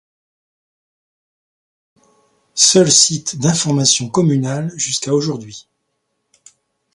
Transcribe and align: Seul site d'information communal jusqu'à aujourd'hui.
Seul 2.55 2.91
site 2.91 3.35
d'information 3.37 4.09
communal 4.09 4.71
jusqu'à 4.75 5.13
aujourd'hui. 5.13 5.67